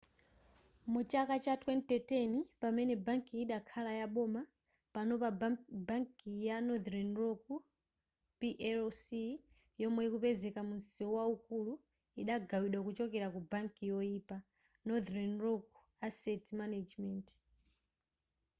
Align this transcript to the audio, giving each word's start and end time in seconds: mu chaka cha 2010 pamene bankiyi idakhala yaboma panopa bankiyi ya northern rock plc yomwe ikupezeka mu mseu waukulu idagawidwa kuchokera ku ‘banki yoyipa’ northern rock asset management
mu 0.91 0.99
chaka 1.11 1.35
cha 1.45 1.53
2010 1.55 2.31
pamene 2.61 2.93
bankiyi 3.05 3.41
idakhala 3.45 3.91
yaboma 4.01 4.41
panopa 4.93 5.29
bankiyi 5.89 6.39
ya 6.49 6.57
northern 6.67 7.11
rock 7.23 7.41
plc 8.39 9.05
yomwe 9.81 10.01
ikupezeka 10.07 10.61
mu 10.67 10.73
mseu 10.79 11.11
waukulu 11.17 11.73
idagawidwa 12.21 12.79
kuchokera 12.87 13.27
ku 13.33 13.39
‘banki 13.51 13.83
yoyipa’ 13.91 14.37
northern 14.89 15.33
rock 15.45 15.65
asset 16.07 16.43
management 16.61 17.27